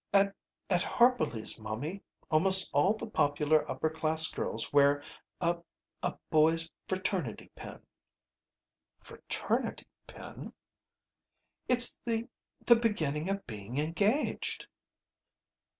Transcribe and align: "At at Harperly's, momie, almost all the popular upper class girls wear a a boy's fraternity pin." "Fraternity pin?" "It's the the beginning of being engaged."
"At 0.11 0.33
at 0.67 0.81
Harperly's, 0.81 1.59
momie, 1.59 2.01
almost 2.31 2.71
all 2.73 2.95
the 2.95 3.05
popular 3.05 3.69
upper 3.69 3.87
class 3.91 4.27
girls 4.31 4.73
wear 4.73 5.03
a 5.39 5.59
a 6.01 6.17
boy's 6.31 6.71
fraternity 6.87 7.51
pin." 7.55 7.79
"Fraternity 8.99 9.85
pin?" 10.07 10.53
"It's 11.67 11.99
the 12.03 12.27
the 12.65 12.77
beginning 12.77 13.29
of 13.29 13.45
being 13.45 13.77
engaged." 13.77 14.65